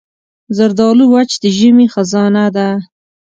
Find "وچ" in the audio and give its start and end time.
1.13-1.31